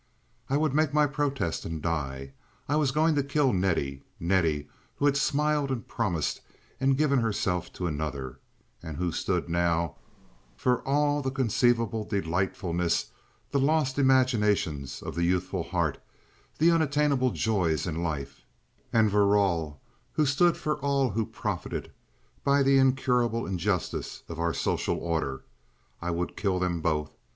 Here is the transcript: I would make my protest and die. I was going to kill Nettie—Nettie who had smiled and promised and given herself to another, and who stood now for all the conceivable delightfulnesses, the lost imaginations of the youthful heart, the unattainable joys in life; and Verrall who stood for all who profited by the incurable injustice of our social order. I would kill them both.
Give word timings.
I 0.49 0.57
would 0.57 0.73
make 0.73 0.95
my 0.95 1.05
protest 1.05 1.63
and 1.63 1.79
die. 1.79 2.33
I 2.67 2.75
was 2.75 2.89
going 2.89 3.13
to 3.13 3.21
kill 3.21 3.53
Nettie—Nettie 3.53 4.67
who 4.95 5.05
had 5.05 5.15
smiled 5.15 5.69
and 5.69 5.87
promised 5.87 6.41
and 6.79 6.97
given 6.97 7.19
herself 7.19 7.71
to 7.73 7.85
another, 7.85 8.39
and 8.81 8.97
who 8.97 9.11
stood 9.11 9.47
now 9.47 9.97
for 10.55 10.79
all 10.87 11.21
the 11.21 11.29
conceivable 11.29 12.03
delightfulnesses, 12.03 13.11
the 13.51 13.59
lost 13.59 13.99
imaginations 13.99 15.03
of 15.03 15.13
the 15.13 15.23
youthful 15.23 15.61
heart, 15.61 15.99
the 16.57 16.71
unattainable 16.71 17.29
joys 17.29 17.85
in 17.85 18.01
life; 18.01 18.43
and 18.91 19.11
Verrall 19.11 19.81
who 20.13 20.25
stood 20.25 20.57
for 20.57 20.77
all 20.79 21.11
who 21.11 21.27
profited 21.27 21.91
by 22.43 22.63
the 22.63 22.79
incurable 22.79 23.45
injustice 23.45 24.23
of 24.27 24.39
our 24.39 24.51
social 24.51 24.97
order. 24.97 25.43
I 26.01 26.09
would 26.09 26.35
kill 26.35 26.57
them 26.57 26.81
both. 26.81 27.13